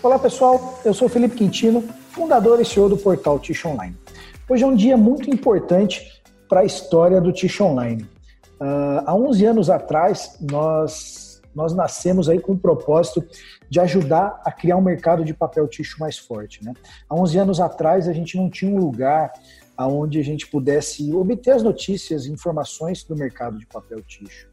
[0.00, 1.82] Olá pessoal, eu sou Felipe Quintino,
[2.12, 3.96] fundador e CEO do portal Tish Online.
[4.48, 8.04] Hoje é um dia muito importante para a história do Tish Online.
[8.60, 13.26] Uh, há 11 anos atrás, nós, nós nascemos aí com o propósito
[13.68, 16.64] de ajudar a criar um mercado de papel ticho mais forte.
[16.64, 16.74] Né?
[17.10, 19.32] Há 11 anos atrás, a gente não tinha um lugar
[19.76, 24.48] onde a gente pudesse obter as notícias e informações do mercado de papel ticho.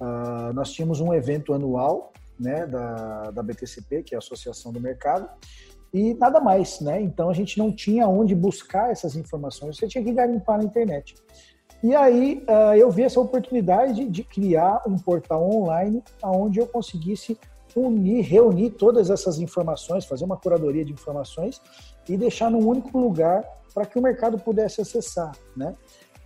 [0.00, 4.80] Uh, nós tínhamos um evento anual né, da, da BTCP, que é a Associação do
[4.80, 5.28] Mercado,
[5.92, 7.00] e nada mais, né?
[7.00, 11.14] Então a gente não tinha onde buscar essas informações, você tinha que garimpar na internet.
[11.82, 17.38] E aí uh, eu vi essa oportunidade de criar um portal online onde eu conseguisse
[17.74, 21.60] unir, reunir todas essas informações, fazer uma curadoria de informações
[22.08, 25.74] e deixar num único lugar para que o mercado pudesse acessar, né?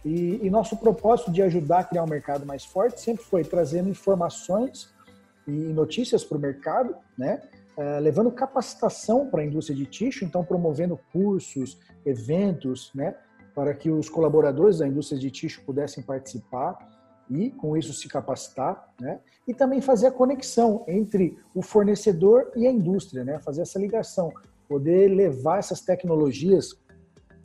[0.05, 3.89] E, e, nosso propósito de ajudar a criar um mercado mais forte sempre foi trazendo
[3.89, 4.93] informações
[5.47, 7.43] e notícias para o mercado, né?
[7.77, 13.17] Uh, levando capacitação para a indústria de tixo, então promovendo cursos, eventos, né?
[13.55, 16.77] Para que os colaboradores da indústria de tixo pudessem participar
[17.31, 19.21] e, com isso, se capacitar, né?
[19.49, 23.39] E também fazer a conexão entre o fornecedor e a indústria, né?
[23.39, 24.33] Fazer essa ligação,
[24.69, 26.77] poder levar essas tecnologias,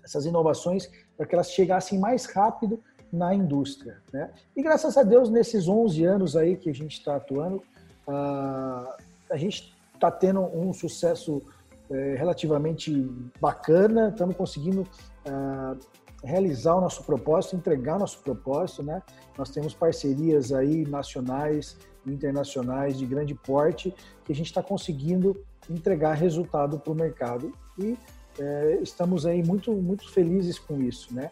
[0.04, 4.32] essas inovações, para que elas chegassem mais rápido na indústria, né?
[4.56, 7.61] E graças a Deus, nesses 11 anos aí que a gente está atuando,
[8.08, 11.41] a gente está tendo um sucesso
[11.89, 12.91] é, relativamente
[13.39, 15.77] bacana, estamos conseguindo uh,
[16.23, 19.02] realizar o nosso propósito, entregar nosso propósito, né?
[19.38, 23.94] Nós temos parcerias aí nacionais e internacionais de grande porte
[24.25, 27.97] que a gente está conseguindo entregar resultado para o mercado e
[28.39, 31.31] é, estamos aí muito muito felizes com isso, né?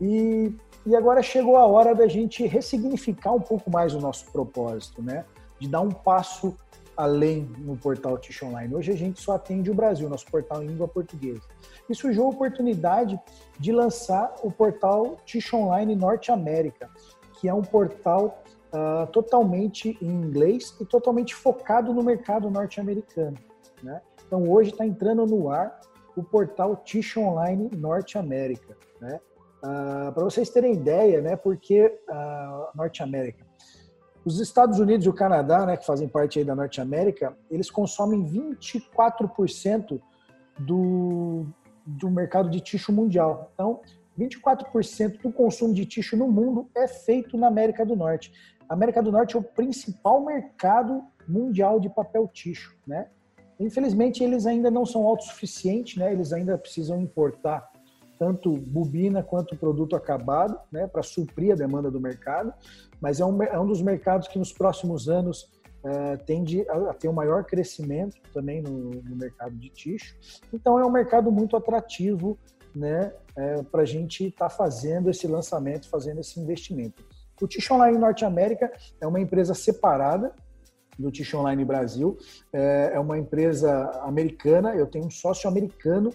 [0.00, 0.52] E,
[0.86, 5.24] e agora chegou a hora da gente ressignificar um pouco mais o nosso propósito, né?
[5.58, 6.56] De dar um passo
[6.98, 8.74] além no portal Tish Online.
[8.74, 11.42] Hoje a gente só atende o Brasil, nosso portal em língua portuguesa.
[11.88, 13.18] E surgiu a oportunidade
[13.56, 16.90] de lançar o portal Tish Online Norte América,
[17.34, 23.38] que é um portal uh, totalmente em inglês e totalmente focado no mercado norte-americano.
[23.80, 24.02] Né?
[24.26, 25.80] Então hoje está entrando no ar
[26.16, 28.76] o portal Tish Online Norte América.
[29.00, 29.20] Né?
[29.58, 33.47] Uh, Para vocês terem ideia, né, porque uh, Norte América
[34.28, 37.70] os Estados Unidos e o Canadá, né, que fazem parte aí da Norte América, eles
[37.70, 40.00] consomem 24%
[40.58, 41.46] do,
[41.86, 43.50] do mercado de tixo mundial.
[43.54, 43.80] Então,
[44.18, 48.32] 24% do consumo de tixo no mundo é feito na América do Norte.
[48.68, 53.08] A América do Norte é o principal mercado mundial de papel tixo, né?
[53.58, 56.12] Infelizmente, eles ainda não são autossuficientes, né?
[56.12, 57.68] Eles ainda precisam importar
[58.18, 62.52] tanto bobina quanto produto acabado, né, para suprir a demanda do mercado,
[63.00, 65.50] mas é um, é um dos mercados que nos próximos anos
[65.84, 70.16] é, tende a, a, ter um maior crescimento também no, no, mercado de tixo.
[70.52, 72.36] Então é um mercado muito atrativo
[72.74, 77.04] né, é, para a gente estar tá fazendo esse lançamento, fazendo esse investimento.
[77.40, 78.70] O Tish Online Norte América
[79.00, 80.34] é uma empresa separada
[80.98, 82.18] do Tish Online Brasil,
[82.52, 86.10] é, é uma empresa americana, eu tenho um sócio americano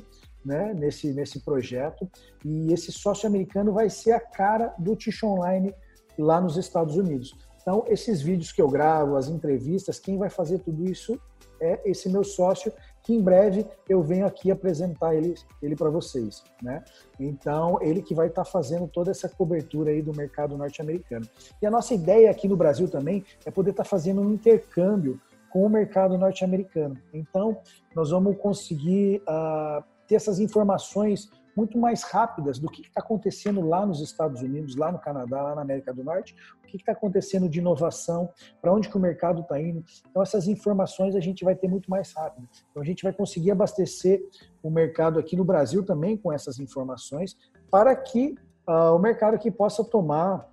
[0.45, 2.09] né, nesse, nesse projeto.
[2.43, 5.73] E esse sócio americano vai ser a cara do Tish Online
[6.17, 7.35] lá nos Estados Unidos.
[7.61, 11.19] Então, esses vídeos que eu gravo, as entrevistas, quem vai fazer tudo isso
[11.61, 16.43] é esse meu sócio, que em breve eu venho aqui apresentar ele, ele para vocês,
[16.61, 16.83] né?
[17.17, 21.25] Então, ele que vai estar tá fazendo toda essa cobertura aí do mercado norte-americano.
[21.61, 25.19] E a nossa ideia aqui no Brasil também é poder estar tá fazendo um intercâmbio
[25.49, 26.97] com o mercado norte-americano.
[27.13, 27.57] Então,
[27.95, 33.85] nós vamos conseguir uh, ter essas informações muito mais rápidas do que está acontecendo lá
[33.85, 37.47] nos Estados Unidos, lá no Canadá, lá na América do Norte, o que está acontecendo
[37.47, 38.29] de inovação,
[38.61, 39.83] para onde que o mercado está indo.
[40.09, 42.47] Então, essas informações a gente vai ter muito mais rápido.
[42.71, 44.21] Então, a gente vai conseguir abastecer
[44.61, 47.37] o mercado aqui no Brasil também com essas informações,
[47.69, 48.35] para que
[48.67, 50.51] uh, o mercado aqui possa tomar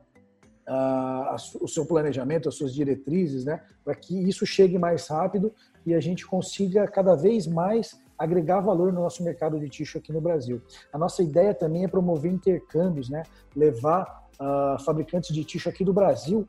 [0.69, 1.34] Uh,
[1.65, 5.53] o seu planejamento, as suas diretrizes, né, para que isso chegue mais rápido
[5.84, 10.13] e a gente consiga cada vez mais agregar valor no nosso mercado de tixo aqui
[10.13, 10.61] no Brasil.
[10.93, 13.22] A nossa ideia também é promover intercâmbios, né?
[13.57, 16.47] levar uh, fabricantes de tixo aqui do Brasil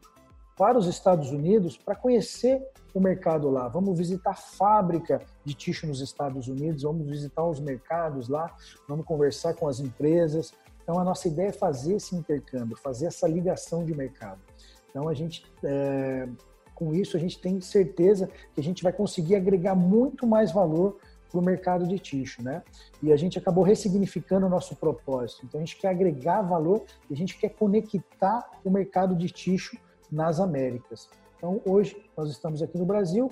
[0.57, 2.61] para os Estados Unidos para conhecer
[2.93, 3.69] o mercado lá.
[3.69, 8.53] Vamos visitar fábrica de tixo nos Estados Unidos, vamos visitar os mercados lá,
[8.85, 10.53] vamos conversar com as empresas.
[10.83, 14.41] Então, a nossa ideia é fazer esse intercâmbio, fazer essa ligação de mercado.
[14.89, 16.27] Então, a gente, é,
[16.75, 20.99] com isso, a gente tem certeza que a gente vai conseguir agregar muito mais valor
[21.31, 22.61] para o mercado de tixo, né?
[23.01, 25.45] E a gente acabou ressignificando o nosso propósito.
[25.45, 29.77] Então a gente quer agregar valor e a gente quer conectar o mercado de tixo
[30.11, 31.09] nas Américas.
[31.37, 33.29] Então hoje nós estamos aqui no Brasil,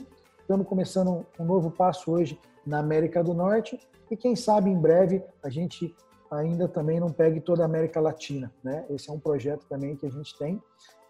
[0.50, 3.80] Estamos começando um novo passo hoje na América do Norte
[4.10, 5.96] e quem sabe em breve a gente
[6.32, 8.86] ainda também não pegue toda a América Latina, né?
[8.90, 10.62] Esse é um projeto também que a gente tem.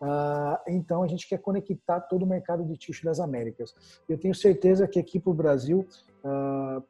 [0.02, 3.74] Uh, então a gente quer conectar todo o mercado de tixo das Américas.
[4.08, 5.86] Eu tenho certeza que aqui para o Brasil
[6.24, 6.84] uh,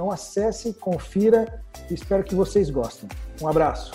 [0.00, 3.06] Então acesse, confira e espero que vocês gostem.
[3.38, 3.92] Um abraço.